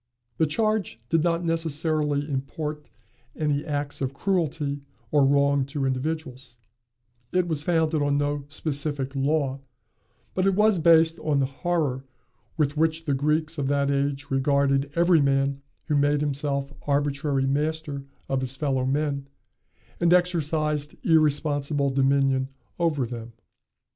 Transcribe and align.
The 0.39 0.47
charge 0.47 0.99
did 1.09 1.23
not 1.23 1.45
necessarily 1.45 2.27
import 2.27 2.89
any 3.35 3.63
acts 3.63 4.01
of 4.01 4.15
cruelty 4.15 4.81
or 5.11 5.23
wrong 5.27 5.63
to 5.67 5.85
individuals: 5.85 6.57
it 7.31 7.47
was 7.47 7.61
founded 7.61 8.01
on 8.01 8.17
no 8.17 8.43
specific 8.49 9.15
law; 9.15 9.59
but 10.33 10.47
it 10.47 10.55
was 10.55 10.79
based 10.79 11.19
on 11.19 11.37
the 11.39 11.45
horror 11.45 12.03
with 12.57 12.75
which 12.77 13.05
the 13.05 13.13
Greeks 13.13 13.59
of 13.59 13.67
that 13.67 13.91
age 13.91 14.31
regarded 14.31 14.89
every 14.95 15.21
man 15.21 15.61
who 15.85 15.95
made 15.95 16.21
himself 16.21 16.73
arbitrary 16.87 17.45
master 17.45 18.03
of 18.27 18.41
his 18.41 18.55
fellow 18.55 18.87
men, 18.87 19.27
and 19.99 20.13
exercised 20.15 20.95
irresponsible 21.05 21.91
dominion 21.91 22.49
over 22.79 23.05
them. 23.05 23.33